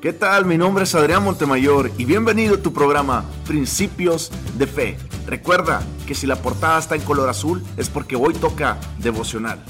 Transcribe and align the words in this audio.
¿Qué 0.00 0.14
tal? 0.14 0.46
Mi 0.46 0.56
nombre 0.56 0.84
es 0.84 0.94
Adrián 0.94 1.22
Montemayor 1.24 1.90
y 1.98 2.06
bienvenido 2.06 2.54
a 2.54 2.62
tu 2.62 2.72
programa 2.72 3.26
Principios 3.46 4.32
de 4.56 4.66
Fe. 4.66 4.96
Recuerda 5.26 5.82
que 6.06 6.14
si 6.14 6.26
la 6.26 6.36
portada 6.36 6.78
está 6.78 6.94
en 6.94 7.02
color 7.02 7.28
azul 7.28 7.62
es 7.76 7.90
porque 7.90 8.16
hoy 8.16 8.32
toca 8.32 8.78
devocional. 8.96 9.62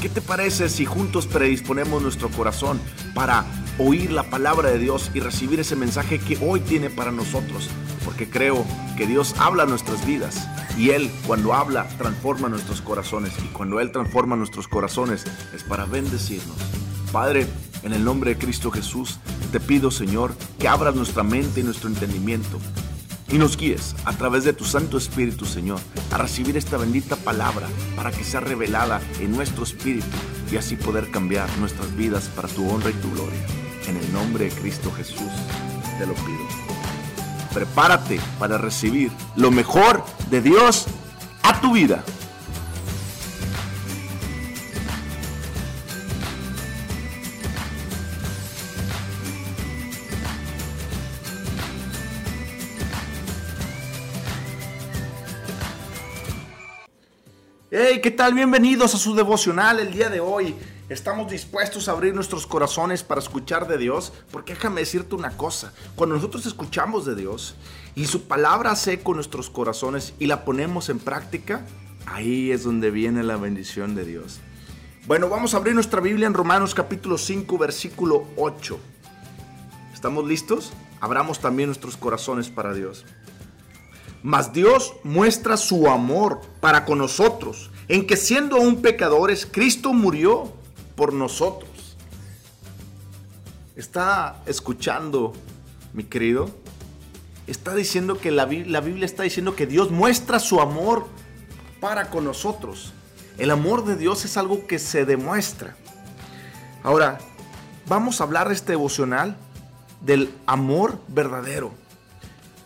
¿Qué 0.00 0.08
te 0.08 0.20
parece 0.20 0.68
si 0.68 0.84
juntos 0.84 1.26
predisponemos 1.26 2.00
nuestro 2.02 2.28
corazón 2.28 2.78
para 3.16 3.44
oír 3.78 4.12
la 4.12 4.30
palabra 4.30 4.70
de 4.70 4.78
Dios 4.78 5.10
y 5.12 5.18
recibir 5.18 5.58
ese 5.58 5.74
mensaje 5.74 6.20
que 6.20 6.38
hoy 6.40 6.60
tiene 6.60 6.90
para 6.90 7.10
nosotros? 7.10 7.68
Porque 8.04 8.30
creo 8.30 8.64
que 8.96 9.08
Dios 9.08 9.34
habla 9.38 9.66
nuestras 9.66 10.06
vidas 10.06 10.48
y 10.78 10.90
Él 10.90 11.10
cuando 11.26 11.52
habla 11.52 11.88
transforma 11.98 12.48
nuestros 12.48 12.80
corazones 12.80 13.32
y 13.44 13.48
cuando 13.48 13.80
Él 13.80 13.90
transforma 13.90 14.36
nuestros 14.36 14.68
corazones 14.68 15.24
es 15.52 15.64
para 15.64 15.84
bendecirnos. 15.84 16.58
Padre, 17.10 17.48
en 17.84 17.92
el 17.92 18.04
nombre 18.04 18.34
de 18.34 18.38
Cristo 18.38 18.70
Jesús, 18.70 19.18
te 19.52 19.60
pido, 19.60 19.90
Señor, 19.90 20.34
que 20.58 20.66
abras 20.66 20.94
nuestra 20.94 21.22
mente 21.22 21.60
y 21.60 21.62
nuestro 21.62 21.88
entendimiento 21.88 22.58
y 23.34 23.38
nos 23.38 23.56
guíes 23.56 23.94
a 24.04 24.12
través 24.12 24.44
de 24.44 24.52
tu 24.52 24.64
Santo 24.64 24.96
Espíritu, 24.96 25.44
Señor, 25.44 25.80
a 26.12 26.18
recibir 26.18 26.56
esta 26.56 26.76
bendita 26.76 27.16
palabra 27.16 27.66
para 27.96 28.12
que 28.12 28.22
sea 28.22 28.40
revelada 28.40 29.00
en 29.20 29.32
nuestro 29.32 29.64
espíritu 29.64 30.06
y 30.52 30.56
así 30.56 30.76
poder 30.76 31.10
cambiar 31.10 31.48
nuestras 31.58 31.94
vidas 31.96 32.30
para 32.36 32.48
tu 32.48 32.68
honra 32.70 32.90
y 32.90 32.94
tu 32.94 33.10
gloria. 33.10 33.40
En 33.88 33.96
el 33.96 34.12
nombre 34.12 34.44
de 34.44 34.50
Cristo 34.52 34.92
Jesús, 34.92 35.32
te 35.98 36.06
lo 36.06 36.14
pido. 36.14 36.46
Prepárate 37.52 38.20
para 38.38 38.58
recibir 38.58 39.10
lo 39.36 39.50
mejor 39.50 40.04
de 40.30 40.40
Dios 40.40 40.86
a 41.42 41.60
tu 41.60 41.72
vida. 41.72 42.04
Hey, 57.76 57.98
¿qué 58.00 58.12
tal? 58.12 58.34
Bienvenidos 58.34 58.94
a 58.94 58.98
su 58.98 59.16
devocional 59.16 59.80
el 59.80 59.92
día 59.92 60.08
de 60.08 60.20
hoy. 60.20 60.54
Estamos 60.88 61.28
dispuestos 61.28 61.88
a 61.88 61.90
abrir 61.90 62.14
nuestros 62.14 62.46
corazones 62.46 63.02
para 63.02 63.20
escuchar 63.20 63.66
de 63.66 63.78
Dios, 63.78 64.12
porque 64.30 64.54
déjame 64.54 64.82
decirte 64.82 65.16
una 65.16 65.36
cosa, 65.36 65.72
cuando 65.96 66.14
nosotros 66.14 66.46
escuchamos 66.46 67.04
de 67.04 67.16
Dios 67.16 67.56
y 67.96 68.06
su 68.06 68.28
palabra 68.28 68.70
hace 68.70 69.00
con 69.00 69.16
nuestros 69.16 69.50
corazones 69.50 70.14
y 70.20 70.26
la 70.26 70.44
ponemos 70.44 70.88
en 70.88 71.00
práctica, 71.00 71.66
ahí 72.06 72.52
es 72.52 72.62
donde 72.62 72.92
viene 72.92 73.24
la 73.24 73.38
bendición 73.38 73.96
de 73.96 74.04
Dios. 74.04 74.38
Bueno, 75.08 75.28
vamos 75.28 75.54
a 75.54 75.56
abrir 75.56 75.74
nuestra 75.74 76.00
Biblia 76.00 76.28
en 76.28 76.34
Romanos 76.34 76.76
capítulo 76.76 77.18
5, 77.18 77.58
versículo 77.58 78.28
8. 78.36 78.78
¿Estamos 79.92 80.24
listos? 80.28 80.72
Abramos 81.00 81.40
también 81.40 81.70
nuestros 81.70 81.96
corazones 81.96 82.50
para 82.50 82.72
Dios. 82.72 83.04
Mas 84.24 84.54
Dios 84.54 84.94
muestra 85.04 85.58
su 85.58 85.86
amor 85.86 86.40
para 86.60 86.86
con 86.86 86.96
nosotros, 86.96 87.70
en 87.88 88.06
que 88.06 88.16
siendo 88.16 88.56
aún 88.56 88.80
pecadores, 88.80 89.44
Cristo 89.44 89.92
murió 89.92 90.50
por 90.96 91.12
nosotros. 91.12 91.94
¿Está 93.76 94.40
escuchando, 94.46 95.34
mi 95.92 96.04
querido? 96.04 96.48
Está 97.46 97.74
diciendo 97.74 98.16
que 98.16 98.30
la, 98.30 98.46
Biblia 98.46 99.04
está 99.04 99.24
diciendo 99.24 99.54
que 99.54 99.66
Dios 99.66 99.90
muestra 99.90 100.38
su 100.38 100.58
amor 100.58 101.06
para 101.78 102.08
con 102.08 102.24
nosotros. 102.24 102.94
El 103.36 103.50
amor 103.50 103.84
de 103.84 103.94
Dios 103.94 104.24
es 104.24 104.38
algo 104.38 104.66
que 104.66 104.78
se 104.78 105.04
demuestra. 105.04 105.76
Ahora, 106.82 107.18
vamos 107.88 108.22
a 108.22 108.24
hablar 108.24 108.50
este 108.50 108.72
devocional 108.72 109.36
del 110.00 110.32
amor 110.46 110.98
verdadero. 111.08 111.83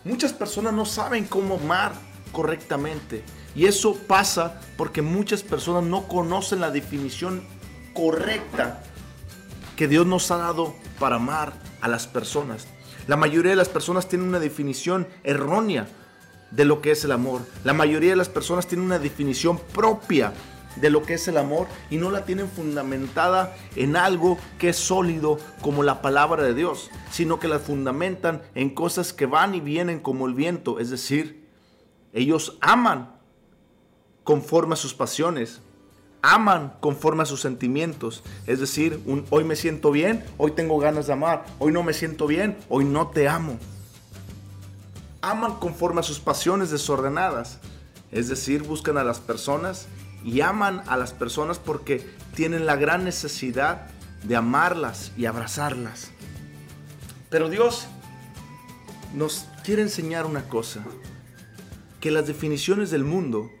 Muchas 0.03 0.33
personas 0.33 0.73
no 0.73 0.85
saben 0.85 1.25
cómo 1.25 1.55
amar 1.55 1.93
correctamente. 2.31 3.23
Y 3.55 3.65
eso 3.65 3.95
pasa 3.95 4.61
porque 4.77 5.01
muchas 5.01 5.43
personas 5.43 5.83
no 5.83 6.07
conocen 6.07 6.61
la 6.61 6.71
definición 6.71 7.43
correcta 7.93 8.81
que 9.75 9.87
Dios 9.87 10.05
nos 10.05 10.29
ha 10.31 10.37
dado 10.37 10.75
para 10.99 11.17
amar 11.17 11.53
a 11.81 11.87
las 11.87 12.07
personas. 12.07 12.67
La 13.07 13.15
mayoría 13.15 13.51
de 13.51 13.55
las 13.55 13.69
personas 13.69 14.07
tienen 14.07 14.27
una 14.27 14.39
definición 14.39 15.07
errónea 15.23 15.87
de 16.51 16.65
lo 16.65 16.81
que 16.81 16.91
es 16.91 17.03
el 17.03 17.11
amor. 17.11 17.41
La 17.63 17.73
mayoría 17.73 18.11
de 18.11 18.15
las 18.15 18.29
personas 18.29 18.67
tienen 18.67 18.85
una 18.85 18.99
definición 18.99 19.59
propia 19.73 20.33
de 20.75 20.89
lo 20.89 21.03
que 21.03 21.15
es 21.15 21.27
el 21.27 21.37
amor 21.37 21.67
y 21.89 21.97
no 21.97 22.11
la 22.11 22.25
tienen 22.25 22.49
fundamentada 22.49 23.55
en 23.75 23.95
algo 23.95 24.37
que 24.57 24.69
es 24.69 24.77
sólido 24.77 25.39
como 25.61 25.83
la 25.83 26.01
palabra 26.01 26.43
de 26.43 26.53
Dios, 26.53 26.89
sino 27.11 27.39
que 27.39 27.47
la 27.47 27.59
fundamentan 27.59 28.41
en 28.55 28.69
cosas 28.69 29.13
que 29.13 29.25
van 29.25 29.55
y 29.55 29.59
vienen 29.59 29.99
como 29.99 30.27
el 30.27 30.33
viento, 30.33 30.79
es 30.79 30.89
decir, 30.89 31.47
ellos 32.13 32.57
aman 32.61 33.11
conforme 34.23 34.73
a 34.73 34.77
sus 34.77 34.93
pasiones, 34.93 35.61
aman 36.21 36.73
conforme 36.79 37.23
a 37.23 37.25
sus 37.25 37.41
sentimientos, 37.41 38.23
es 38.45 38.59
decir, 38.59 39.01
hoy 39.29 39.43
me 39.43 39.55
siento 39.55 39.91
bien, 39.91 40.23
hoy 40.37 40.51
tengo 40.51 40.79
ganas 40.79 41.07
de 41.07 41.13
amar, 41.13 41.45
hoy 41.59 41.71
no 41.71 41.83
me 41.83 41.93
siento 41.93 42.27
bien, 42.27 42.57
hoy 42.69 42.85
no 42.85 43.07
te 43.07 43.27
amo. 43.27 43.57
Aman 45.21 45.55
conforme 45.55 45.99
a 45.99 46.03
sus 46.03 46.19
pasiones 46.19 46.71
desordenadas, 46.71 47.59
es 48.11 48.27
decir, 48.27 48.63
buscan 48.63 48.97
a 48.97 49.03
las 49.03 49.19
personas 49.19 49.87
y 50.23 50.41
aman 50.41 50.83
a 50.87 50.97
las 50.97 51.13
personas 51.13 51.59
porque 51.59 52.05
tienen 52.35 52.65
la 52.65 52.75
gran 52.75 53.03
necesidad 53.03 53.87
de 54.23 54.35
amarlas 54.35 55.11
y 55.17 55.25
abrazarlas. 55.25 56.11
Pero 57.29 57.49
Dios 57.49 57.87
nos 59.15 59.45
quiere 59.63 59.81
enseñar 59.81 60.25
una 60.25 60.43
cosa, 60.47 60.83
que 61.99 62.11
las 62.11 62.27
definiciones 62.27 62.91
del 62.91 63.03
mundo 63.03 63.51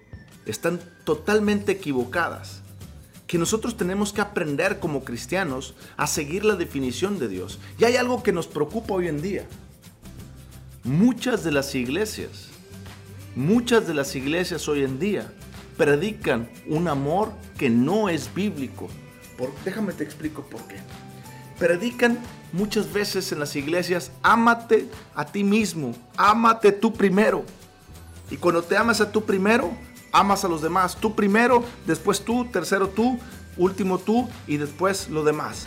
están 0.45 0.79
totalmente 1.03 1.73
equivocadas, 1.73 2.61
que 3.27 3.37
nosotros 3.37 3.77
tenemos 3.77 4.13
que 4.13 4.21
aprender 4.21 4.79
como 4.79 5.03
cristianos 5.03 5.75
a 5.97 6.07
seguir 6.07 6.45
la 6.45 6.55
definición 6.55 7.19
de 7.19 7.27
Dios. 7.27 7.59
Y 7.77 7.83
hay 7.83 7.95
algo 7.95 8.23
que 8.23 8.31
nos 8.31 8.47
preocupa 8.47 8.93
hoy 8.93 9.07
en 9.07 9.21
día. 9.21 9.45
Muchas 10.83 11.43
de 11.43 11.51
las 11.51 11.75
iglesias, 11.75 12.47
muchas 13.35 13.85
de 13.87 13.93
las 13.93 14.15
iglesias 14.15 14.67
hoy 14.67 14.83
en 14.83 14.97
día 14.97 15.31
predican 15.79 16.49
un 16.67 16.89
amor 16.89 17.31
que 17.57 17.69
no 17.69 18.09
es 18.09 18.33
bíblico. 18.33 18.89
Déjame 19.63 19.93
te 19.93 20.03
explico 20.03 20.41
por 20.41 20.61
qué. 20.63 20.75
Predican 21.57 22.19
muchas 22.51 22.91
veces 22.91 23.31
en 23.31 23.39
las 23.39 23.55
iglesias, 23.55 24.11
ámate 24.21 24.89
a 25.15 25.23
ti 25.23 25.45
mismo, 25.45 25.95
ámate 26.17 26.73
tú 26.73 26.91
primero. 26.91 27.45
Y 28.29 28.35
cuando 28.35 28.61
te 28.61 28.75
amas 28.75 28.99
a 28.99 29.09
tú 29.09 29.23
primero, 29.23 29.71
amas 30.11 30.43
a 30.43 30.49
los 30.49 30.61
demás. 30.61 30.97
Tú 30.97 31.15
primero, 31.15 31.63
después 31.87 32.25
tú, 32.25 32.43
tercero 32.43 32.89
tú, 32.89 33.17
último 33.55 33.99
tú 33.99 34.27
y 34.47 34.57
después 34.57 35.07
lo 35.07 35.23
demás. 35.23 35.65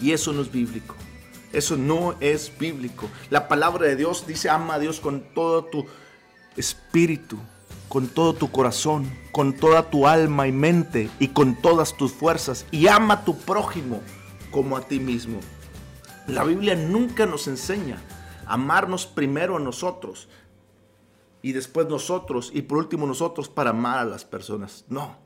Y 0.00 0.12
eso 0.12 0.32
no 0.32 0.40
es 0.40 0.50
bíblico. 0.50 0.94
Eso 1.52 1.76
no 1.76 2.16
es 2.20 2.50
bíblico. 2.58 3.10
La 3.28 3.46
palabra 3.46 3.86
de 3.86 3.96
Dios 3.96 4.26
dice, 4.26 4.48
ama 4.48 4.76
a 4.76 4.78
Dios 4.78 5.00
con 5.00 5.20
todo 5.34 5.66
tu 5.66 5.84
espíritu, 6.56 7.38
con 7.92 8.08
todo 8.08 8.32
tu 8.32 8.50
corazón, 8.50 9.04
con 9.32 9.52
toda 9.52 9.90
tu 9.90 10.06
alma 10.06 10.48
y 10.48 10.52
mente 10.52 11.10
y 11.18 11.28
con 11.28 11.54
todas 11.54 11.94
tus 11.94 12.10
fuerzas 12.10 12.64
y 12.70 12.86
ama 12.86 13.12
a 13.12 13.24
tu 13.26 13.36
prójimo 13.36 14.00
como 14.50 14.78
a 14.78 14.80
ti 14.80 14.98
mismo. 14.98 15.40
La 16.26 16.42
Biblia 16.42 16.74
nunca 16.74 17.26
nos 17.26 17.48
enseña 17.48 18.02
a 18.46 18.54
amarnos 18.54 19.04
primero 19.04 19.58
a 19.58 19.60
nosotros 19.60 20.30
y 21.42 21.52
después 21.52 21.86
nosotros 21.86 22.50
y 22.54 22.62
por 22.62 22.78
último 22.78 23.06
nosotros 23.06 23.50
para 23.50 23.70
amar 23.70 23.98
a 23.98 24.04
las 24.06 24.24
personas. 24.24 24.86
No. 24.88 25.18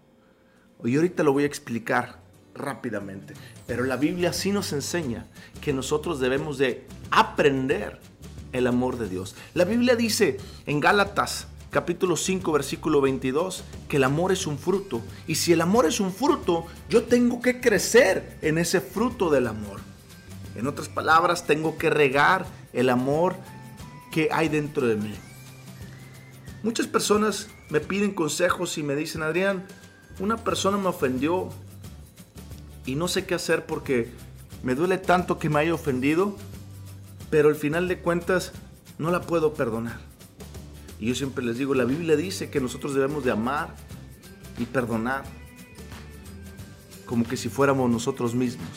Y 0.82 0.96
ahorita 0.96 1.22
lo 1.22 1.32
voy 1.32 1.44
a 1.44 1.46
explicar 1.46 2.18
rápidamente. 2.52 3.34
Pero 3.68 3.84
la 3.84 3.96
Biblia 3.96 4.32
sí 4.32 4.50
nos 4.50 4.72
enseña 4.72 5.28
que 5.60 5.72
nosotros 5.72 6.18
debemos 6.18 6.58
de 6.58 6.84
aprender 7.12 8.00
el 8.50 8.66
amor 8.66 8.98
de 8.98 9.08
Dios. 9.08 9.36
La 9.54 9.64
Biblia 9.64 9.94
dice 9.94 10.38
en 10.66 10.80
Gálatas 10.80 11.46
capítulo 11.70 12.16
5, 12.16 12.52
versículo 12.52 13.00
22, 13.00 13.64
que 13.88 13.96
el 13.96 14.04
amor 14.04 14.32
es 14.32 14.46
un 14.46 14.58
fruto. 14.58 15.02
Y 15.26 15.36
si 15.36 15.52
el 15.52 15.60
amor 15.60 15.86
es 15.86 16.00
un 16.00 16.12
fruto, 16.12 16.66
yo 16.88 17.04
tengo 17.04 17.40
que 17.40 17.60
crecer 17.60 18.38
en 18.42 18.58
ese 18.58 18.80
fruto 18.80 19.30
del 19.30 19.46
amor. 19.46 19.80
En 20.54 20.66
otras 20.66 20.88
palabras, 20.88 21.46
tengo 21.46 21.76
que 21.76 21.90
regar 21.90 22.46
el 22.72 22.88
amor 22.88 23.36
que 24.10 24.28
hay 24.32 24.48
dentro 24.48 24.86
de 24.86 24.96
mí. 24.96 25.14
Muchas 26.62 26.86
personas 26.86 27.48
me 27.68 27.80
piden 27.80 28.12
consejos 28.12 28.78
y 28.78 28.82
me 28.82 28.96
dicen, 28.96 29.22
Adrián, 29.22 29.66
una 30.18 30.38
persona 30.38 30.78
me 30.78 30.88
ofendió 30.88 31.50
y 32.86 32.94
no 32.94 33.08
sé 33.08 33.26
qué 33.26 33.34
hacer 33.34 33.66
porque 33.66 34.10
me 34.62 34.74
duele 34.74 34.98
tanto 34.98 35.38
que 35.38 35.50
me 35.50 35.60
haya 35.60 35.74
ofendido, 35.74 36.34
pero 37.30 37.48
al 37.48 37.56
final 37.56 37.88
de 37.88 37.98
cuentas 37.98 38.52
no 38.98 39.10
la 39.10 39.20
puedo 39.20 39.54
perdonar. 39.54 40.00
Y 40.98 41.06
yo 41.06 41.14
siempre 41.14 41.44
les 41.44 41.58
digo, 41.58 41.74
la 41.74 41.84
Biblia 41.84 42.16
dice 42.16 42.50
que 42.50 42.60
nosotros 42.60 42.94
debemos 42.94 43.24
de 43.24 43.30
amar 43.30 43.74
y 44.58 44.64
perdonar 44.64 45.24
como 47.04 47.24
que 47.26 47.36
si 47.36 47.48
fuéramos 47.48 47.90
nosotros 47.90 48.34
mismos. 48.34 48.68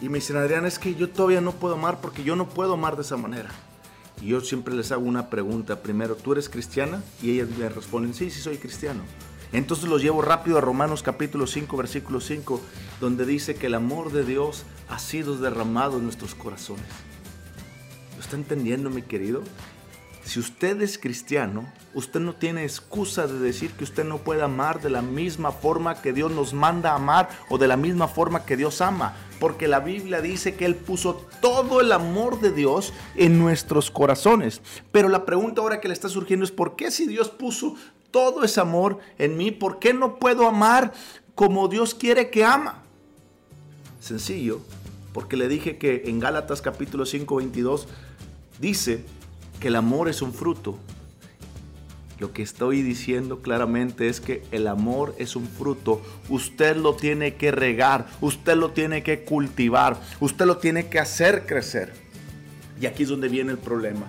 Y 0.00 0.08
me 0.08 0.18
dicen, 0.18 0.36
Adrián, 0.36 0.66
es 0.66 0.78
que 0.78 0.94
yo 0.94 1.10
todavía 1.10 1.40
no 1.40 1.52
puedo 1.52 1.74
amar 1.74 2.00
porque 2.00 2.24
yo 2.24 2.34
no 2.36 2.48
puedo 2.48 2.74
amar 2.74 2.96
de 2.96 3.02
esa 3.02 3.16
manera. 3.16 3.50
Y 4.20 4.28
yo 4.28 4.40
siempre 4.40 4.74
les 4.74 4.92
hago 4.92 5.02
una 5.02 5.30
pregunta. 5.30 5.82
Primero, 5.82 6.16
¿tú 6.16 6.32
eres 6.32 6.48
cristiana? 6.48 7.02
Y 7.22 7.30
ellas 7.32 7.48
me 7.56 7.68
responden, 7.68 8.14
sí, 8.14 8.30
sí 8.30 8.40
soy 8.40 8.58
cristiano. 8.58 9.02
Entonces 9.52 9.88
los 9.88 10.02
llevo 10.02 10.22
rápido 10.22 10.58
a 10.58 10.60
Romanos 10.60 11.02
capítulo 11.02 11.46
5, 11.46 11.76
versículo 11.76 12.20
5, 12.20 12.60
donde 13.00 13.26
dice 13.26 13.56
que 13.56 13.66
el 13.66 13.74
amor 13.74 14.12
de 14.12 14.24
Dios 14.24 14.64
ha 14.88 14.98
sido 14.98 15.36
derramado 15.36 15.98
en 15.98 16.04
nuestros 16.04 16.34
corazones. 16.34 16.86
¿Lo 18.16 18.22
está 18.22 18.36
entendiendo, 18.36 18.90
mi 18.90 19.02
querido? 19.02 19.42
Si 20.30 20.38
usted 20.38 20.80
es 20.80 20.96
cristiano, 20.96 21.66
usted 21.92 22.20
no 22.20 22.36
tiene 22.36 22.62
excusa 22.62 23.26
de 23.26 23.40
decir 23.40 23.72
que 23.72 23.82
usted 23.82 24.04
no 24.04 24.18
puede 24.18 24.42
amar 24.42 24.80
de 24.80 24.88
la 24.88 25.02
misma 25.02 25.50
forma 25.50 26.00
que 26.00 26.12
Dios 26.12 26.30
nos 26.30 26.54
manda 26.54 26.92
a 26.92 26.94
amar 26.94 27.30
o 27.48 27.58
de 27.58 27.66
la 27.66 27.76
misma 27.76 28.06
forma 28.06 28.44
que 28.44 28.56
Dios 28.56 28.80
ama. 28.80 29.16
Porque 29.40 29.66
la 29.66 29.80
Biblia 29.80 30.20
dice 30.20 30.54
que 30.54 30.66
Él 30.66 30.76
puso 30.76 31.26
todo 31.40 31.80
el 31.80 31.90
amor 31.90 32.40
de 32.40 32.52
Dios 32.52 32.92
en 33.16 33.40
nuestros 33.40 33.90
corazones. 33.90 34.62
Pero 34.92 35.08
la 35.08 35.26
pregunta 35.26 35.62
ahora 35.62 35.80
que 35.80 35.88
le 35.88 35.94
está 35.94 36.08
surgiendo 36.08 36.44
es, 36.44 36.52
¿por 36.52 36.76
qué 36.76 36.92
si 36.92 37.08
Dios 37.08 37.28
puso 37.28 37.74
todo 38.12 38.44
ese 38.44 38.60
amor 38.60 39.00
en 39.18 39.36
mí, 39.36 39.50
por 39.50 39.80
qué 39.80 39.94
no 39.94 40.20
puedo 40.20 40.46
amar 40.46 40.92
como 41.34 41.66
Dios 41.66 41.92
quiere 41.92 42.30
que 42.30 42.44
ama? 42.44 42.84
Sencillo, 43.98 44.60
porque 45.12 45.36
le 45.36 45.48
dije 45.48 45.76
que 45.76 46.04
en 46.04 46.20
Gálatas 46.20 46.62
capítulo 46.62 47.04
5, 47.04 47.34
22 47.34 47.88
dice 48.60 49.04
que 49.60 49.68
el 49.68 49.76
amor 49.76 50.08
es 50.08 50.22
un 50.22 50.32
fruto. 50.32 50.78
Lo 52.18 52.32
que 52.32 52.42
estoy 52.42 52.82
diciendo 52.82 53.40
claramente 53.40 54.08
es 54.08 54.20
que 54.20 54.42
el 54.50 54.66
amor 54.66 55.14
es 55.18 55.36
un 55.36 55.46
fruto. 55.46 56.02
Usted 56.28 56.76
lo 56.76 56.94
tiene 56.94 57.36
que 57.36 57.50
regar, 57.50 58.06
usted 58.20 58.56
lo 58.56 58.72
tiene 58.72 59.02
que 59.02 59.24
cultivar, 59.24 59.98
usted 60.20 60.46
lo 60.46 60.58
tiene 60.58 60.88
que 60.88 60.98
hacer 60.98 61.46
crecer. 61.46 61.92
Y 62.80 62.86
aquí 62.86 63.04
es 63.04 63.08
donde 63.08 63.28
viene 63.28 63.52
el 63.52 63.58
problema. 63.58 64.06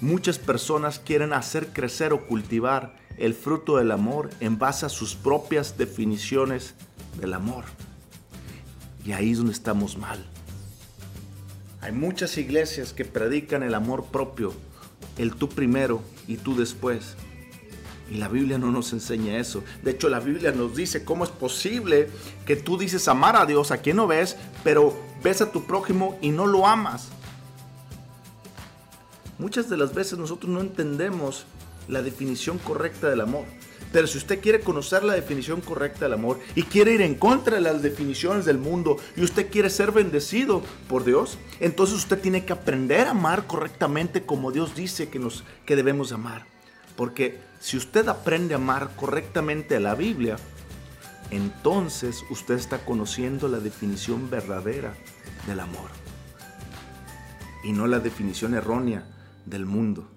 Muchas 0.00 0.38
personas 0.38 0.98
quieren 0.98 1.32
hacer 1.32 1.68
crecer 1.68 2.12
o 2.12 2.26
cultivar 2.26 2.96
el 3.18 3.34
fruto 3.34 3.76
del 3.76 3.90
amor 3.90 4.30
en 4.40 4.58
base 4.58 4.86
a 4.86 4.88
sus 4.88 5.14
propias 5.14 5.76
definiciones 5.76 6.74
del 7.20 7.34
amor. 7.34 7.64
Y 9.04 9.12
ahí 9.12 9.32
es 9.32 9.38
donde 9.38 9.52
estamos 9.52 9.96
mal. 9.96 10.24
Hay 11.82 11.90
muchas 11.90 12.38
iglesias 12.38 12.92
que 12.92 13.04
predican 13.04 13.64
el 13.64 13.74
amor 13.74 14.04
propio, 14.04 14.54
el 15.18 15.34
tú 15.34 15.48
primero 15.48 16.00
y 16.28 16.36
tú 16.36 16.56
después. 16.56 17.16
Y 18.08 18.18
la 18.18 18.28
Biblia 18.28 18.56
no 18.56 18.70
nos 18.70 18.92
enseña 18.92 19.38
eso. 19.38 19.64
De 19.82 19.90
hecho, 19.90 20.08
la 20.08 20.20
Biblia 20.20 20.52
nos 20.52 20.76
dice 20.76 21.04
cómo 21.04 21.24
es 21.24 21.30
posible 21.30 22.08
que 22.46 22.54
tú 22.54 22.78
dices 22.78 23.08
amar 23.08 23.34
a 23.34 23.46
Dios 23.46 23.72
a 23.72 23.78
quien 23.78 23.96
no 23.96 24.06
ves, 24.06 24.36
pero 24.62 24.96
ves 25.24 25.42
a 25.42 25.50
tu 25.50 25.64
prójimo 25.64 26.16
y 26.22 26.30
no 26.30 26.46
lo 26.46 26.68
amas. 26.68 27.08
Muchas 29.38 29.68
de 29.68 29.76
las 29.76 29.92
veces 29.92 30.20
nosotros 30.20 30.52
no 30.52 30.60
entendemos 30.60 31.46
la 31.88 32.00
definición 32.00 32.58
correcta 32.58 33.10
del 33.10 33.22
amor. 33.22 33.44
Pero 33.92 34.06
si 34.06 34.18
usted 34.18 34.40
quiere 34.40 34.60
conocer 34.60 35.04
la 35.04 35.12
definición 35.12 35.60
correcta 35.60 36.06
del 36.06 36.14
amor 36.14 36.40
y 36.54 36.62
quiere 36.62 36.94
ir 36.94 37.02
en 37.02 37.14
contra 37.14 37.56
de 37.56 37.60
las 37.60 37.82
definiciones 37.82 38.46
del 38.46 38.58
mundo 38.58 38.96
y 39.16 39.22
usted 39.22 39.50
quiere 39.50 39.68
ser 39.68 39.92
bendecido 39.92 40.62
por 40.88 41.04
Dios, 41.04 41.38
entonces 41.60 41.96
usted 41.96 42.18
tiene 42.18 42.44
que 42.44 42.54
aprender 42.54 43.06
a 43.06 43.10
amar 43.10 43.46
correctamente 43.46 44.22
como 44.24 44.50
Dios 44.50 44.74
dice 44.74 45.10
que, 45.10 45.18
nos, 45.18 45.44
que 45.66 45.76
debemos 45.76 46.12
amar. 46.12 46.46
Porque 46.96 47.38
si 47.60 47.76
usted 47.76 48.08
aprende 48.08 48.54
a 48.54 48.56
amar 48.56 48.96
correctamente 48.96 49.78
la 49.78 49.94
Biblia, 49.94 50.36
entonces 51.30 52.24
usted 52.30 52.54
está 52.54 52.84
conociendo 52.84 53.48
la 53.48 53.60
definición 53.60 54.30
verdadera 54.30 54.94
del 55.46 55.60
amor 55.60 55.90
y 57.62 57.72
no 57.72 57.86
la 57.86 58.00
definición 58.00 58.54
errónea 58.54 59.04
del 59.46 59.66
mundo. 59.66 60.08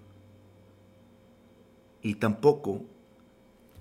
Y 2.02 2.16
tampoco 2.16 2.84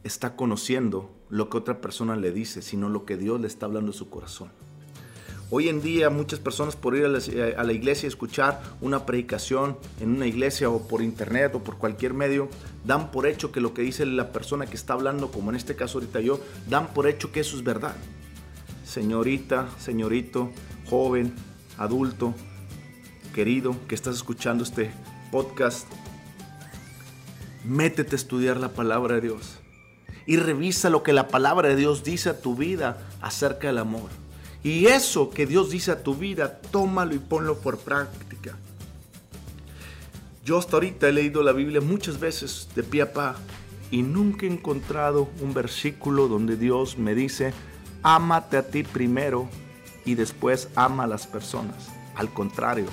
está 0.05 0.37
conociendo 0.37 1.11
lo 1.31 1.49
que 1.49 1.57
otra 1.57 1.81
persona 1.81 2.15
le 2.15 2.31
dice, 2.31 2.63
sino 2.63 2.89
lo 2.89 3.05
que 3.05 3.17
Dios 3.17 3.41
le 3.41 3.47
está 3.47 3.67
hablando 3.67 3.91
en 3.91 3.99
su 3.99 4.11
corazón. 4.11 4.51
Hoy 5.51 5.69
en 5.69 5.83
día 5.83 6.11
muchas 6.11 6.41
personas 6.41 6.75
por 6.75 6.97
ir 6.97 7.05
a 7.05 7.09
la, 7.09 7.73
iglesia 7.73 8.07
y 8.07 8.09
escuchar 8.09 8.63
una 8.81 9.07
predicación 9.07 9.77
en 10.01 10.11
una 10.11 10.27
iglesia 10.27 10.69
o 10.71 10.89
por 10.89 11.03
internet 11.03 11.55
o 11.55 11.63
por 11.63 11.77
cualquier 11.77 12.15
medio, 12.15 12.49
dan 12.85 13.11
por 13.11 13.27
hecho 13.27 13.53
que 13.53 13.61
lo 13.61 13.73
que 13.75 13.83
dice 13.83 14.07
la 14.07 14.33
persona 14.33 14.67
que 14.67 14.75
está 14.75 14.95
hablando, 14.95 15.31
como 15.31 15.51
en 15.51 15.57
este 15.57 15.77
caso 15.77 15.99
ahorita 15.99 16.21
yo, 16.21 16.41
dan 16.69 16.89
por 16.93 17.07
hecho 17.07 17.31
que 17.31 17.41
eso 17.41 17.57
es 17.57 17.63
verdad. 17.63 17.95
Señorita, 18.85 19.69
señorito, 19.79 20.51
joven, 20.89 21.35
adulto, 21.79 22.35
querido, 23.35 23.77
que 23.87 23.95
estás 23.95 24.17
escuchando 24.17 24.65
este 24.65 24.91
podcast, 25.31 25.87
métete 27.65 28.17
a 28.17 28.17
estudiar 28.17 28.57
la 28.57 28.71
palabra 28.71 29.17
de 29.17 29.21
Dios 29.23 29.61
y 30.27 30.37
revisa 30.37 30.91
lo 30.91 31.03
que 31.03 31.13
la 31.13 31.29
palabra 31.29 31.69
de 31.69 31.77
Dios 31.77 32.05
dice 32.05 32.31
a 32.31 32.41
tu 32.41 32.57
vida 32.57 32.99
acerca 33.21 33.69
del 33.69 33.79
amor. 33.79 34.11
Y 34.63 34.87
eso 34.87 35.31
que 35.31 35.47
Dios 35.47 35.71
dice 35.71 35.91
a 35.91 36.03
tu 36.03 36.15
vida, 36.15 36.61
tómalo 36.71 37.15
y 37.15 37.19
ponlo 37.19 37.59
por 37.59 37.79
práctica. 37.79 38.57
Yo 40.45 40.59
hasta 40.59 40.77
ahorita 40.77 41.09
he 41.09 41.13
leído 41.13 41.43
la 41.43 41.53
Biblia 41.53 41.81
muchas 41.81 42.19
veces 42.19 42.69
de 42.75 42.83
pie 42.83 43.03
a 43.03 43.13
pa 43.13 43.37
y 43.91 44.03
nunca 44.03 44.47
he 44.47 44.51
encontrado 44.51 45.29
un 45.41 45.55
versículo 45.55 46.29
donde 46.29 46.57
Dios 46.57 46.99
me 46.99 47.15
dice, 47.15 47.53
ámate 48.03 48.57
a 48.57 48.67
ti 48.67 48.83
primero 48.83 49.49
y 50.05 50.15
después 50.15 50.69
ama 50.75 51.05
a 51.05 51.09
las 51.09 51.27
personas. 51.27 51.89
Al 52.15 52.33
contrario, 52.33 52.87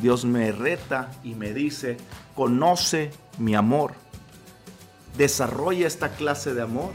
Dios 0.00 0.24
me 0.24 0.52
reta 0.52 1.10
y 1.22 1.34
me 1.34 1.52
dice, 1.52 1.98
conoce 2.34 3.10
mi 3.38 3.54
amor 3.54 3.94
desarrolla 5.16 5.86
esta 5.86 6.10
clase 6.10 6.54
de 6.54 6.62
amor 6.62 6.92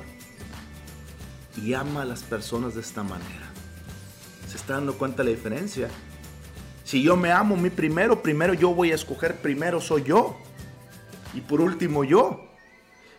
y 1.61 1.73
ama 1.73 2.01
a 2.01 2.05
las 2.05 2.23
personas 2.23 2.75
de 2.75 2.81
esta 2.81 3.03
manera. 3.03 3.49
¿Se 4.49 4.57
está 4.57 4.73
dando 4.73 4.97
cuenta 4.97 5.23
la 5.23 5.29
diferencia? 5.29 5.89
Si 6.83 7.01
yo 7.01 7.15
me 7.15 7.31
amo 7.31 7.57
mí 7.57 7.69
primero, 7.69 8.21
primero 8.21 8.53
yo 8.53 8.73
voy 8.73 8.91
a 8.91 8.95
escoger 8.95 9.41
primero 9.41 9.81
soy 9.81 10.03
yo. 10.03 10.37
Y 11.33 11.41
por 11.41 11.59
último 11.59 12.03
yo. 12.03 12.45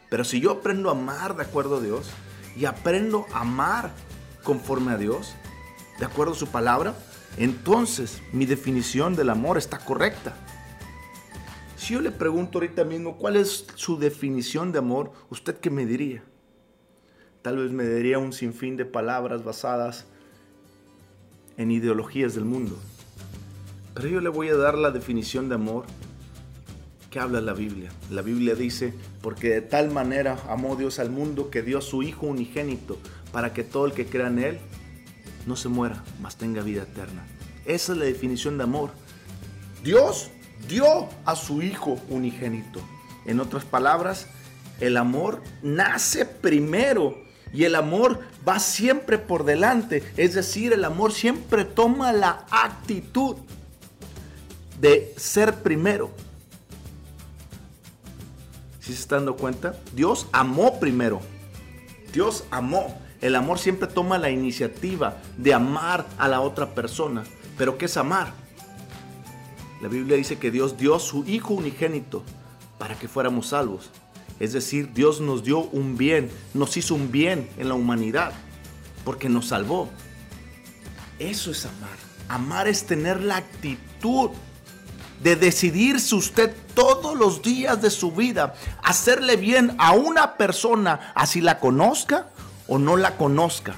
Pero 0.09 0.25
si 0.25 0.41
yo 0.41 0.53
aprendo 0.53 0.89
a 0.89 0.93
amar 0.93 1.37
de 1.37 1.43
acuerdo 1.43 1.79
a 1.79 1.81
Dios 1.81 2.09
y 2.57 2.65
aprendo 2.65 3.27
a 3.33 3.41
amar 3.41 3.91
conforme 4.45 4.93
a 4.93 4.97
Dios, 4.97 5.35
de 5.99 6.07
acuerdo 6.07 6.35
a 6.35 6.37
su 6.37 6.47
palabra, 6.47 6.95
entonces 7.37 8.23
mi 8.33 8.47
definición 8.47 9.17
del 9.17 9.31
amor 9.31 9.59
está 9.59 9.79
correcta. 9.79 10.37
Si 11.87 11.95
yo 11.95 12.01
le 12.01 12.11
pregunto 12.11 12.59
ahorita 12.59 12.83
mismo 12.83 13.17
cuál 13.17 13.37
es 13.37 13.65
su 13.77 13.97
definición 13.97 14.73
de 14.73 14.81
amor, 14.81 15.13
¿usted 15.31 15.55
qué 15.59 15.71
me 15.71 15.87
diría? 15.87 16.25
Tal 17.43 17.59
vez 17.59 17.71
me 17.71 17.87
diría 17.87 18.19
un 18.19 18.33
sinfín 18.33 18.77
de 18.77 18.85
palabras 18.85 19.45
basadas 19.45 20.05
en 21.57 21.71
ideologías 21.71 22.35
del 22.35 22.45
mundo. 22.45 22.77
Pero 23.95 24.09
yo 24.09 24.21
le 24.21 24.29
voy 24.31 24.49
a 24.49 24.57
dar 24.57 24.77
la 24.77 24.91
definición 24.91 25.49
de 25.49 25.55
amor 25.55 25.85
que 27.09 27.21
habla 27.21 27.41
la 27.41 27.53
Biblia. 27.53 27.93
La 28.11 28.23
Biblia 28.23 28.57
dice, 28.57 28.93
porque 29.23 29.51
de 29.51 29.63
tal 29.63 29.93
manera 29.93 30.41
amó 30.49 30.75
Dios 30.75 30.99
al 30.99 31.11
mundo 31.11 31.51
que 31.51 31.63
dio 31.63 31.79
a 31.79 31.83
su 31.83 32.03
Hijo 32.03 32.27
unigénito 32.27 32.99
para 33.31 33.53
que 33.53 33.63
todo 33.63 33.87
el 33.87 33.93
que 33.93 34.07
crea 34.07 34.27
en 34.27 34.41
Él 34.41 34.59
no 35.47 35.55
se 35.55 35.69
muera, 35.69 36.03
mas 36.21 36.37
tenga 36.37 36.63
vida 36.63 36.83
eterna. 36.83 37.25
Esa 37.65 37.93
es 37.93 37.99
la 37.99 38.07
definición 38.07 38.59
de 38.59 38.65
amor. 38.65 38.91
Dios 39.85 40.33
dio 40.69 41.09
a 41.25 41.37
su 41.37 41.63
Hijo 41.63 41.99
unigénito. 42.09 42.81
En 43.25 43.41
otras 43.41 43.65
palabras, 43.65 44.27
el 44.81 44.97
amor 44.97 45.43
nace 45.63 46.25
primero 46.25 47.19
y 47.53 47.65
el 47.65 47.75
amor 47.75 48.21
va 48.47 48.59
siempre 48.59 49.19
por 49.19 49.45
delante. 49.45 50.03
Es 50.17 50.35
decir, 50.35 50.73
el 50.73 50.85
amor 50.85 51.13
siempre 51.13 51.65
toma 51.65 52.13
la 52.13 52.45
actitud 52.51 53.37
de 54.81 55.15
ser 55.17 55.63
primero. 55.63 56.11
Si 58.81 58.93
se 58.93 59.01
están 59.01 59.21
dando 59.21 59.37
cuenta? 59.37 59.75
Dios 59.95 60.29
amó 60.33 60.79
primero. 60.79 61.21
Dios 62.13 62.45
amó. 62.51 62.99
El 63.21 63.35
amor 63.35 63.59
siempre 63.59 63.89
toma 63.89 64.19
la 64.19 64.31
iniciativa 64.31 65.17
de 65.39 65.55
amar 65.55 66.07
a 66.19 66.29
la 66.29 66.41
otra 66.41 66.75
persona. 66.75 67.25
Pero 67.57 67.79
¿qué 67.79 67.87
es 67.87 67.97
amar? 67.97 68.46
La 69.81 69.89
Biblia 69.89 70.17
dice 70.17 70.39
que 70.39 70.51
Dios 70.51 70.77
dio 70.77 70.99
su 70.99 71.25
Hijo 71.25 71.55
unigénito 71.55 72.23
para 72.79 72.99
que 72.99 73.09
fuéramos 73.09 73.49
salvos. 73.49 73.91
Es 74.41 74.53
decir, 74.53 74.93
Dios 74.93 75.21
nos 75.21 75.43
dio 75.45 75.61
un 75.61 75.97
bien, 75.97 76.31
nos 76.55 76.77
hizo 76.77 76.95
un 76.95 77.11
bien 77.11 77.49
en 77.57 77.69
la 77.69 77.75
humanidad, 77.75 78.33
porque 79.05 79.29
nos 79.29 79.49
salvó. 79.49 79.89
Eso 81.19 81.51
es 81.51 81.65
amar. 81.65 81.97
Amar 82.29 82.69
es 82.69 82.85
tener 82.87 83.23
la 83.23 83.37
actitud 83.37 84.31
de 85.23 85.37
decidirse 85.37 86.15
usted 86.15 86.55
todos 86.75 87.17
los 87.17 87.41
días 87.41 87.81
de 87.81 87.91
su 87.91 88.13
vida 88.13 88.55
hacerle 88.83 89.37
bien 89.37 89.75
a 89.79 89.93
una 89.93 90.37
persona, 90.37 91.13
así 91.15 91.41
la 91.41 91.59
conozca 91.59 92.29
o 92.69 92.79
no 92.79 92.97
la 92.97 93.17
conozca. 93.17 93.77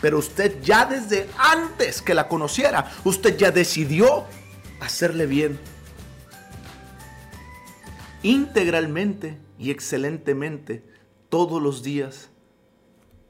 Pero 0.00 0.18
usted 0.18 0.62
ya 0.62 0.86
desde 0.86 1.28
antes 1.38 2.02
que 2.02 2.14
la 2.14 2.26
conociera, 2.26 2.90
usted 3.04 3.36
ya 3.36 3.50
decidió 3.50 4.24
hacerle 4.82 5.26
bien. 5.26 5.58
Integralmente 8.22 9.38
y 9.58 9.70
excelentemente 9.70 10.84
todos 11.28 11.62
los 11.62 11.82
días 11.82 12.30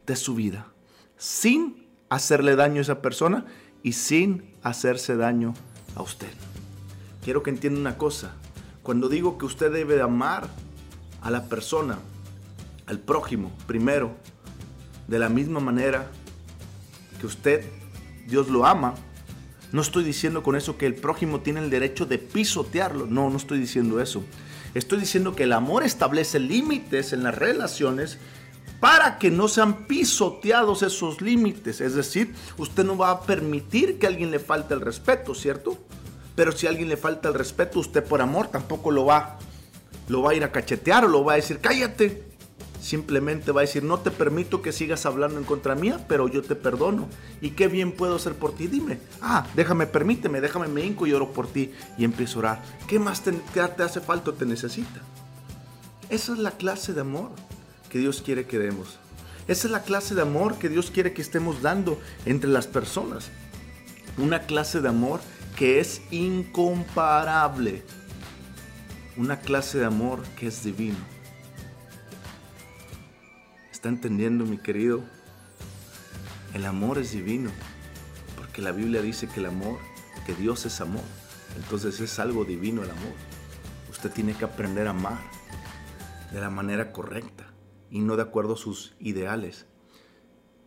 de 0.07 0.17
su 0.17 0.35
vida. 0.35 0.73
Sin 1.19 1.89
hacerle 2.09 2.57
daño 2.57 2.79
a 2.79 2.83
esa 2.83 3.03
persona 3.03 3.45
y 3.83 3.93
sin 3.93 4.55
hacerse 4.63 5.17
daño 5.17 5.53
a 5.95 6.03
usted. 6.03 6.33
Quiero 7.23 7.43
que 7.43 7.51
entienda 7.51 7.81
una 7.81 7.99
cosa. 7.99 8.35
Cuando 8.83 9.09
digo 9.09 9.37
que 9.37 9.45
usted 9.45 9.71
debe 9.71 10.01
amar 10.01 10.49
a 11.21 11.31
la 11.31 11.49
persona, 11.49 11.99
al 12.87 12.99
prójimo, 12.99 13.53
primero, 13.67 14.11
de 15.07 15.19
la 15.19 15.29
misma 15.29 15.61
manera 15.61 16.11
que 17.21 17.27
usted, 17.27 17.65
Dios 18.27 18.49
lo 18.49 18.65
ama, 18.67 18.95
no 19.73 19.81
estoy 19.81 20.05
diciendo 20.05 20.43
con 20.43 20.55
eso 20.55 20.77
que 20.77 20.87
el 20.87 20.95
prójimo 20.95 21.41
tiene 21.41 21.61
el 21.61 21.71
derecho 21.71 22.05
de 22.05 22.19
pisotearlo. 22.19 23.07
No, 23.07 23.31
no 23.31 23.37
estoy 23.37 23.59
diciendo 23.59 24.01
eso. 24.01 24.23
Estoy 24.75 25.01
diciendo 25.01 25.35
que 25.35 25.45
el 25.45 25.53
amor 25.53 25.83
establece 25.83 26.39
límites 26.39 27.13
en 27.13 27.23
las 27.23 27.35
relaciones 27.35 28.19
para 28.81 29.19
que 29.19 29.31
no 29.31 29.49
sean 29.49 29.87
pisoteados 29.87 30.83
esos 30.83 31.23
límites. 31.23 31.81
Es 31.81 31.95
decir, 31.95 32.35
usted 32.59 32.85
no 32.85 32.99
va 32.99 33.11
a 33.11 33.23
permitir 33.23 33.99
que 33.99 34.07
alguien 34.07 34.31
le 34.31 34.39
falte 34.39 34.75
el 34.75 34.81
respeto, 34.81 35.35
¿cierto? 35.35 35.79
Pero 36.35 36.53
si 36.53 36.67
alguien 36.67 36.89
le 36.89 36.97
falta 36.97 37.29
el 37.29 37.35
respeto, 37.35 37.81
usted 37.81 38.05
por 38.05 38.21
amor 38.21 38.49
tampoco 38.49 38.91
lo 38.91 39.07
va, 39.07 39.39
lo 40.09 40.23
va 40.23 40.33
a 40.33 40.35
ir 40.35 40.45
a 40.45 40.53
cachetear 40.53 41.05
o 41.05 41.09
lo 41.09 41.25
va 41.25 41.35
a 41.35 41.37
decir, 41.37 41.61
cállate. 41.61 42.32
Simplemente 42.83 43.53
va 43.53 43.61
a 43.61 43.63
decir, 43.63 43.85
no 43.85 44.01
te 44.01 44.11
permito 44.11 44.61
que 44.61 44.73
sigas 44.73 45.07
hablando 45.07 45.39
en 45.39 45.45
contra 45.45 45.77
mía, 45.77 46.05
pero 46.09 46.27
yo 46.27 46.43
te 46.43 46.57
perdono. 46.57 47.07
¿Y 47.41 47.51
qué 47.51 47.69
bien 47.69 47.93
puedo 47.93 48.17
hacer 48.17 48.35
por 48.35 48.57
ti? 48.57 48.67
Dime. 48.67 48.99
Ah, 49.21 49.47
déjame, 49.55 49.87
permíteme, 49.87 50.41
déjame, 50.41 50.67
me 50.67 50.85
hinco 50.85 51.07
y 51.07 51.13
oro 51.13 51.33
por 51.33 51.47
ti. 51.47 51.71
Y 51.97 52.03
empiezo 52.03 52.39
a 52.39 52.41
orar. 52.41 52.63
¿Qué 52.89 52.99
más 52.99 53.23
te, 53.23 53.41
hace 53.61 54.01
falta 54.01 54.31
o 54.31 54.35
te 54.35 54.47
necesita? 54.47 55.01
Esa 56.09 56.33
es 56.33 56.41
la 56.41 56.51
clase 56.51 56.93
de 56.93 57.03
amor 57.03 57.31
que 57.89 58.01
Dios 58.01 58.21
quiere 58.21 58.47
que 58.47 58.59
demos. 58.59 58.99
Esa 59.47 59.69
es 59.69 59.71
la 59.71 59.85
clase 59.85 60.17
de 60.17 60.23
amor 60.23 60.59
que 60.59 60.69
Dios 60.69 60.91
quiere 60.91 61.13
que 61.13 61.23
estemos 61.23 61.63
dando 61.63 62.01
entre 62.27 62.51
las 62.51 62.67
personas. 62.67 63.31
Una 64.19 64.41
clase 64.41 64.81
de 64.81 64.89
amor 64.89 65.21
que 65.55 65.79
es 65.79 66.03
incomparable. 66.11 67.85
Una 69.17 69.39
clase 69.39 69.79
de 69.79 69.85
amor 69.85 70.21
que 70.37 70.49
es 70.49 70.65
divino. 70.65 71.22
¿Está 73.83 73.89
entendiendo, 73.89 74.45
mi 74.45 74.59
querido? 74.59 75.01
El 76.55 76.67
amor 76.67 76.99
es 76.99 77.11
divino, 77.11 77.51
porque 78.37 78.63
la 78.63 78.71
Biblia 78.71 79.03
dice 79.03 79.27
que 79.27 79.41
el 79.41 79.47
amor, 79.47 79.81
que 80.25 80.37
Dios 80.37 80.65
es 80.67 80.81
amor. 80.81 81.03
Entonces 81.57 81.99
es 81.99 82.21
algo 82.21 82.45
divino 82.45 82.85
el 82.85 82.91
amor. 82.93 83.13
Usted 83.91 84.13
tiene 84.13 84.35
que 84.35 84.45
aprender 84.45 84.87
a 84.87 84.91
amar 84.91 85.19
de 86.31 86.41
la 86.41 86.49
manera 86.49 86.93
correcta 86.93 87.53
y 87.91 87.99
no 87.99 88.15
de 88.15 88.23
acuerdo 88.23 88.55
a 88.55 88.57
sus 88.57 88.95
ideales. 89.01 89.67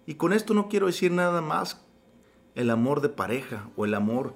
Y 0.05 0.15
con 0.15 0.34
esto 0.34 0.53
no 0.53 0.67
quiero 0.67 0.88
decir 0.88 1.13
nada 1.13 1.39
más 1.39 1.86
el 2.53 2.69
amor 2.69 3.00
de 3.00 3.07
pareja 3.07 3.69
o 3.77 3.86
el 3.86 3.93
amor 3.93 4.36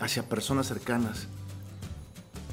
hacia 0.00 0.28
personas 0.28 0.66
cercanas. 0.66 1.28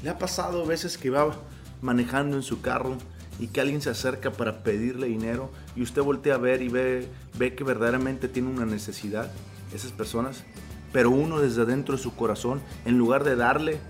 ¿Le 0.04 0.10
ha 0.10 0.18
pasado 0.18 0.64
veces 0.64 0.96
que 0.96 1.10
va 1.10 1.34
manejando 1.82 2.36
en 2.36 2.44
su 2.44 2.60
carro 2.60 2.96
y 3.38 3.48
que 3.48 3.60
alguien 3.60 3.80
se 3.80 3.90
acerca 3.90 4.32
para 4.32 4.62
pedirle 4.62 5.08
dinero 5.08 5.50
y 5.74 5.82
usted 5.82 6.02
voltea 6.02 6.34
a 6.34 6.38
ver 6.38 6.62
y 6.62 6.68
ve, 6.68 7.08
ve 7.36 7.54
que 7.54 7.64
verdaderamente 7.64 8.28
tiene 8.28 8.48
una 8.48 8.64
necesidad, 8.64 9.30
esas 9.74 9.92
personas, 9.92 10.44
pero 10.92 11.10
uno 11.10 11.40
desde 11.40 11.62
adentro 11.62 11.96
de 11.96 12.02
su 12.02 12.14
corazón, 12.14 12.60
en 12.84 12.96
lugar 12.96 13.24
de 13.24 13.36
darle, 13.36 13.80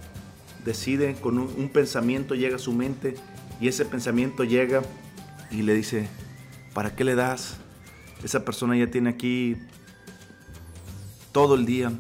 decide 0.65 1.15
con 1.15 1.39
un, 1.39 1.53
un 1.57 1.69
pensamiento 1.69 2.35
llega 2.35 2.57
a 2.57 2.59
su 2.59 2.73
mente 2.73 3.17
y 3.61 3.69
ese 3.69 3.85
pensamiento 3.85 4.45
llega 4.45 4.83
y 5.51 5.63
le 5.63 5.75
dice, 5.75 6.09
¿para 6.73 6.97
qué 6.97 7.05
le 7.05 7.15
das? 7.15 7.57
Esa 8.23 8.45
persona 8.45 8.77
ya 8.77 8.91
tiene 8.91 9.11
aquí 9.11 9.57
todo 11.33 11.55
el 11.55 11.67
día, 11.67 11.93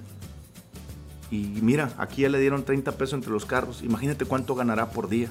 y 1.34 1.60
mira, 1.62 1.92
aquí 1.98 2.22
ya 2.22 2.28
le 2.28 2.38
dieron 2.38 2.64
30 2.64 2.92
pesos 2.92 3.14
entre 3.14 3.32
los 3.32 3.44
carros. 3.44 3.82
Imagínate 3.82 4.24
cuánto 4.24 4.54
ganará 4.54 4.90
por 4.90 5.08
día. 5.08 5.30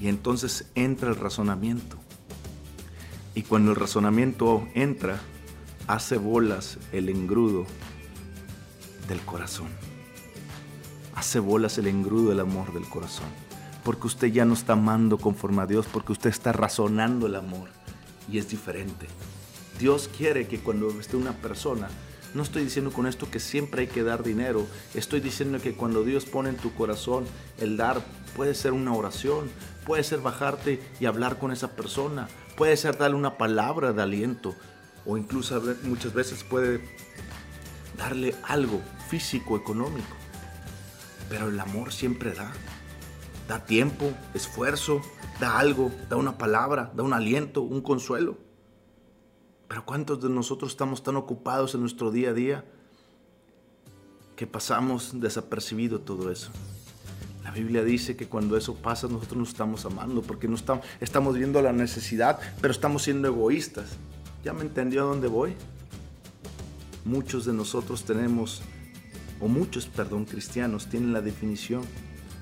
Y 0.00 0.08
entonces 0.08 0.66
entra 0.74 1.08
el 1.08 1.16
razonamiento. 1.16 1.96
Y 3.34 3.42
cuando 3.42 3.72
el 3.72 3.76
razonamiento 3.76 4.66
entra, 4.74 5.20
hace 5.86 6.16
bolas 6.16 6.78
el 6.92 7.08
engrudo 7.08 7.66
del 9.08 9.20
corazón. 9.20 9.68
Hace 11.14 11.38
bolas 11.38 11.78
el 11.78 11.86
engrudo 11.86 12.30
del 12.30 12.40
amor 12.40 12.72
del 12.72 12.88
corazón. 12.88 13.28
Porque 13.84 14.06
usted 14.06 14.28
ya 14.28 14.44
no 14.44 14.54
está 14.54 14.74
amando 14.74 15.18
conforme 15.18 15.62
a 15.62 15.66
Dios, 15.66 15.86
porque 15.90 16.12
usted 16.12 16.30
está 16.30 16.52
razonando 16.52 17.26
el 17.26 17.36
amor. 17.36 17.68
Y 18.30 18.38
es 18.38 18.48
diferente. 18.48 19.06
Dios 19.78 20.10
quiere 20.16 20.48
que 20.48 20.58
cuando 20.58 20.90
esté 20.98 21.16
una 21.16 21.32
persona 21.32 21.88
no 22.36 22.42
estoy 22.42 22.64
diciendo 22.64 22.92
con 22.92 23.06
esto 23.06 23.30
que 23.30 23.40
siempre 23.40 23.82
hay 23.82 23.86
que 23.88 24.02
dar 24.02 24.22
dinero. 24.22 24.66
Estoy 24.94 25.20
diciendo 25.20 25.58
que 25.58 25.74
cuando 25.74 26.04
Dios 26.04 26.26
pone 26.26 26.50
en 26.50 26.56
tu 26.56 26.74
corazón 26.74 27.24
el 27.58 27.78
dar, 27.78 28.02
puede 28.36 28.54
ser 28.54 28.72
una 28.72 28.92
oración, 28.92 29.50
puede 29.86 30.04
ser 30.04 30.20
bajarte 30.20 30.80
y 31.00 31.06
hablar 31.06 31.38
con 31.38 31.50
esa 31.50 31.74
persona, 31.74 32.28
puede 32.56 32.76
ser 32.76 32.98
darle 32.98 33.16
una 33.16 33.38
palabra 33.38 33.94
de 33.94 34.02
aliento 34.02 34.54
o 35.06 35.16
incluso 35.16 35.62
muchas 35.84 36.12
veces 36.12 36.44
puede 36.44 36.82
darle 37.96 38.34
algo 38.42 38.82
físico, 39.08 39.56
económico. 39.56 40.16
Pero 41.30 41.48
el 41.48 41.58
amor 41.58 41.92
siempre 41.92 42.32
da. 42.32 42.52
Da 43.48 43.64
tiempo, 43.64 44.12
esfuerzo, 44.34 45.00
da 45.40 45.58
algo, 45.58 45.90
da 46.10 46.16
una 46.16 46.36
palabra, 46.36 46.92
da 46.94 47.02
un 47.02 47.14
aliento, 47.14 47.62
un 47.62 47.80
consuelo. 47.80 48.45
Pero 49.68 49.84
¿cuántos 49.84 50.22
de 50.22 50.28
nosotros 50.28 50.70
estamos 50.70 51.02
tan 51.02 51.16
ocupados 51.16 51.74
en 51.74 51.80
nuestro 51.80 52.10
día 52.10 52.30
a 52.30 52.34
día 52.34 52.64
que 54.36 54.46
pasamos 54.46 55.20
desapercibido 55.20 56.00
todo 56.00 56.30
eso? 56.30 56.50
La 57.42 57.50
Biblia 57.50 57.84
dice 57.84 58.16
que 58.16 58.28
cuando 58.28 58.56
eso 58.56 58.74
pasa 58.74 59.08
nosotros 59.08 59.38
nos 59.38 59.48
estamos 59.48 59.84
amando 59.84 60.22
porque 60.22 60.48
no 60.48 60.56
estamos, 60.56 60.84
estamos 61.00 61.36
viendo 61.36 61.62
la 61.62 61.72
necesidad, 61.72 62.38
pero 62.60 62.72
estamos 62.72 63.02
siendo 63.02 63.28
egoístas. 63.28 63.86
¿Ya 64.44 64.52
me 64.52 64.62
entendió 64.62 65.02
a 65.02 65.06
dónde 65.06 65.28
voy? 65.28 65.54
Muchos 67.04 67.44
de 67.44 67.52
nosotros 67.52 68.04
tenemos, 68.04 68.62
o 69.40 69.48
muchos, 69.48 69.86
perdón, 69.86 70.24
cristianos 70.24 70.86
tienen 70.86 71.12
la 71.12 71.20
definición 71.20 71.82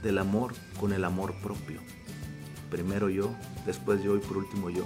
del 0.03 0.19
amor 0.19 0.55
con 0.81 0.93
el 0.93 1.05
amor 1.05 1.35
propio. 1.43 1.81
Primero 2.71 3.09
yo, 3.09 3.31
después 3.67 4.03
yo 4.03 4.17
y 4.17 4.21
por 4.21 4.39
último 4.39 4.71
yo. 4.71 4.85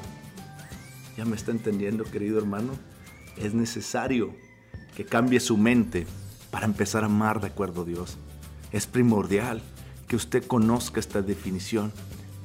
¿Ya 1.19 1.25
me 1.25 1.35
está 1.35 1.51
entendiendo, 1.51 2.05
querido 2.05 2.39
hermano? 2.39 2.75
Es 3.37 3.53
necesario 3.53 4.37
que 4.97 5.05
cambie 5.05 5.41
su 5.41 5.57
mente 5.57 6.07
para 6.53 6.65
empezar 6.65 7.03
a 7.03 7.07
amar 7.07 7.41
de 7.41 7.49
acuerdo 7.49 7.83
a 7.83 7.85
Dios. 7.85 8.17
Es 8.71 8.87
primordial 8.87 9.61
que 10.07 10.15
usted 10.15 10.47
conozca 10.47 11.01
esta 11.01 11.21
definición. 11.21 11.93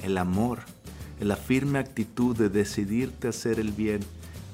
El 0.01 0.17
amor 0.17 0.61
la 1.19 1.35
firme 1.35 1.77
actitud 1.77 2.35
de 2.35 2.49
decidirte 2.49 3.27
hacer 3.27 3.59
el 3.59 3.71
bien 3.71 4.01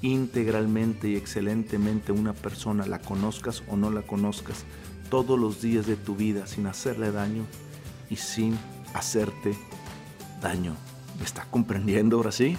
integralmente 0.01 1.09
y 1.09 1.15
excelentemente 1.15 2.11
a 2.11 2.15
una 2.15 2.33
persona, 2.33 2.85
la 2.85 2.99
conozcas 2.99 3.63
o 3.69 3.77
no 3.77 3.89
la 3.89 4.01
conozcas, 4.01 4.65
todos 5.09 5.39
los 5.39 5.61
días 5.61 5.88
de 5.88 5.95
tu 5.95 6.17
vida 6.17 6.45
sin 6.45 6.67
hacerle 6.67 7.13
daño 7.13 7.45
y 8.09 8.17
sin 8.17 8.57
hacerte 8.93 9.55
daño. 10.41 10.75
¿Me 11.17 11.25
está 11.25 11.45
comprendiendo 11.49 12.17
ahora 12.17 12.33
sí? 12.33 12.57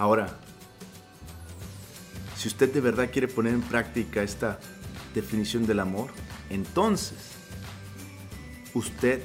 Ahora, 0.00 0.30
si 2.34 2.48
usted 2.48 2.72
de 2.72 2.80
verdad 2.80 3.10
quiere 3.12 3.28
poner 3.28 3.52
en 3.52 3.60
práctica 3.60 4.22
esta 4.22 4.58
definición 5.14 5.66
del 5.66 5.78
amor, 5.78 6.08
entonces 6.48 7.18
usted 8.72 9.22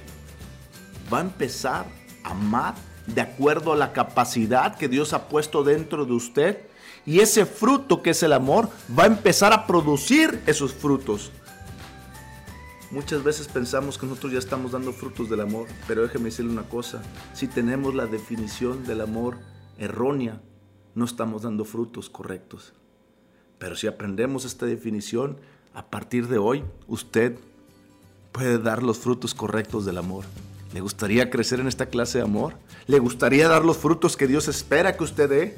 va 1.11 1.19
a 1.19 1.21
empezar 1.21 1.85
a 2.25 2.31
amar 2.31 2.75
de 3.07 3.21
acuerdo 3.21 3.71
a 3.71 3.77
la 3.77 3.93
capacidad 3.93 4.75
que 4.75 4.89
Dios 4.89 5.13
ha 5.13 5.29
puesto 5.29 5.63
dentro 5.63 6.03
de 6.03 6.11
usted 6.11 6.67
y 7.05 7.21
ese 7.21 7.45
fruto 7.45 8.01
que 8.01 8.09
es 8.09 8.21
el 8.21 8.33
amor 8.33 8.67
va 8.99 9.03
a 9.03 9.07
empezar 9.07 9.53
a 9.53 9.67
producir 9.67 10.41
esos 10.45 10.73
frutos. 10.73 11.31
Muchas 12.91 13.23
veces 13.23 13.47
pensamos 13.47 13.97
que 13.97 14.07
nosotros 14.07 14.33
ya 14.33 14.39
estamos 14.39 14.73
dando 14.73 14.91
frutos 14.91 15.29
del 15.29 15.39
amor, 15.39 15.69
pero 15.87 16.01
déjeme 16.01 16.25
decirle 16.25 16.51
una 16.51 16.67
cosa, 16.67 17.01
si 17.33 17.47
tenemos 17.47 17.95
la 17.95 18.07
definición 18.07 18.83
del 18.83 18.99
amor 18.99 19.37
errónea, 19.77 20.41
no 20.95 21.05
estamos 21.05 21.43
dando 21.43 21.65
frutos 21.65 22.09
correctos. 22.09 22.73
Pero 23.59 23.75
si 23.75 23.87
aprendemos 23.87 24.45
esta 24.45 24.65
definición, 24.65 25.37
a 25.73 25.85
partir 25.85 26.27
de 26.27 26.37
hoy 26.37 26.63
usted 26.87 27.37
puede 28.31 28.57
dar 28.57 28.81
los 28.81 28.97
frutos 28.97 29.33
correctos 29.33 29.85
del 29.85 29.97
amor. 29.97 30.25
¿Le 30.73 30.81
gustaría 30.81 31.29
crecer 31.29 31.59
en 31.59 31.67
esta 31.67 31.85
clase 31.85 32.17
de 32.17 32.23
amor? 32.23 32.55
¿Le 32.87 32.99
gustaría 32.99 33.47
dar 33.47 33.63
los 33.63 33.77
frutos 33.77 34.17
que 34.17 34.27
Dios 34.27 34.47
espera 34.47 34.97
que 34.97 35.03
usted 35.03 35.29
dé? 35.29 35.57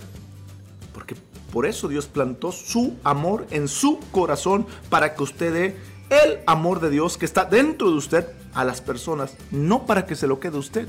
Porque 0.94 1.15
Por 1.51 1.65
eso 1.65 1.88
Dios 1.88 2.08
plantó 2.08 2.51
su 2.51 2.96
amor 3.03 3.48
en 3.51 3.67
su 3.67 4.00
corazón 4.12 4.67
para 4.89 5.15
que 5.15 5.24
usted 5.24 5.53
dé 5.53 5.75
el 6.10 6.39
amor 6.46 6.79
de 6.79 6.89
Dios 6.89 7.17
que 7.17 7.25
está 7.25 7.46
dentro 7.46 7.89
de 7.89 7.98
usted 7.98 8.27
a 8.53 8.63
las 8.63 8.82
personas, 8.82 9.36
no 9.51 9.86
para 9.86 10.06
que 10.06 10.15
se 10.15 10.27
lo 10.27 10.39
quede 10.39 10.58
usted, 10.58 10.88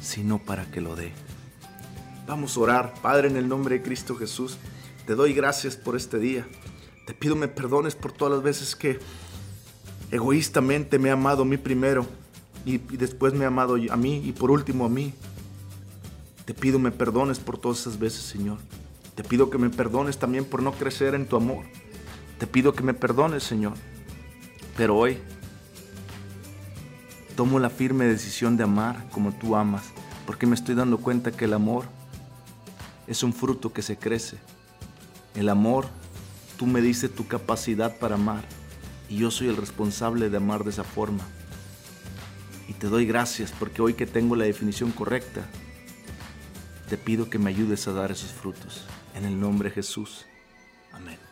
sino 0.00 0.38
para 0.38 0.70
que 0.70 0.80
lo 0.80 0.94
dé. 0.94 1.12
Vamos 2.28 2.58
a 2.58 2.60
orar, 2.60 2.94
Padre, 3.00 3.28
en 3.28 3.38
el 3.38 3.48
nombre 3.48 3.78
de 3.78 3.82
Cristo 3.82 4.14
Jesús. 4.14 4.58
Te 5.06 5.14
doy 5.14 5.32
gracias 5.32 5.76
por 5.76 5.96
este 5.96 6.18
día. 6.18 6.46
Te 7.06 7.14
pido 7.14 7.34
me 7.34 7.48
perdones 7.48 7.94
por 7.94 8.12
todas 8.12 8.34
las 8.34 8.42
veces 8.42 8.76
que 8.76 8.98
egoístamente 10.10 10.98
me 10.98 11.08
he 11.08 11.12
amado 11.12 11.40
a 11.40 11.46
mí 11.46 11.56
primero 11.56 12.04
y, 12.66 12.76
después 12.76 13.32
me 13.32 13.44
he 13.44 13.46
amado 13.46 13.76
a 13.90 13.96
mí 13.96 14.20
y 14.22 14.32
por 14.32 14.50
último 14.50 14.84
a 14.84 14.90
mí. 14.90 15.14
Te 16.44 16.52
pido 16.52 16.78
me 16.78 16.90
perdones 16.90 17.38
por 17.38 17.56
todas 17.56 17.80
esas 17.80 17.98
veces, 17.98 18.24
Señor. 18.24 18.58
Te 19.14 19.24
pido 19.24 19.48
que 19.48 19.56
me 19.56 19.70
perdones 19.70 20.18
también 20.18 20.44
por 20.44 20.62
no 20.62 20.72
crecer 20.72 21.14
en 21.14 21.26
tu 21.26 21.36
amor. 21.36 21.64
Te 22.38 22.46
pido 22.46 22.74
que 22.74 22.82
me 22.82 22.92
perdones, 22.92 23.42
Señor. 23.42 23.72
Pero 24.76 24.98
hoy 24.98 25.16
tomo 27.36 27.58
la 27.58 27.70
firme 27.70 28.04
decisión 28.04 28.58
de 28.58 28.64
amar 28.64 29.08
como 29.12 29.32
tú 29.32 29.56
amas, 29.56 29.84
porque 30.26 30.46
me 30.46 30.54
estoy 30.54 30.74
dando 30.74 30.98
cuenta 30.98 31.32
que 31.32 31.46
el 31.46 31.54
amor 31.54 31.86
es 33.08 33.22
un 33.22 33.32
fruto 33.32 33.72
que 33.72 33.82
se 33.82 33.96
crece. 33.96 34.36
El 35.34 35.48
amor, 35.48 35.86
tú 36.56 36.66
me 36.66 36.80
dices 36.80 37.14
tu 37.14 37.26
capacidad 37.26 37.98
para 37.98 38.16
amar 38.16 38.44
y 39.08 39.18
yo 39.18 39.30
soy 39.30 39.48
el 39.48 39.56
responsable 39.56 40.28
de 40.30 40.36
amar 40.36 40.64
de 40.64 40.70
esa 40.70 40.84
forma. 40.84 41.24
Y 42.68 42.74
te 42.74 42.86
doy 42.88 43.06
gracias 43.06 43.52
porque 43.58 43.80
hoy 43.80 43.94
que 43.94 44.06
tengo 44.06 44.36
la 44.36 44.44
definición 44.44 44.92
correcta, 44.92 45.46
te 46.88 46.98
pido 46.98 47.30
que 47.30 47.38
me 47.38 47.50
ayudes 47.50 47.88
a 47.88 47.92
dar 47.92 48.10
esos 48.10 48.30
frutos. 48.30 48.84
En 49.14 49.24
el 49.24 49.40
nombre 49.40 49.70
de 49.70 49.76
Jesús. 49.76 50.26
Amén. 50.92 51.27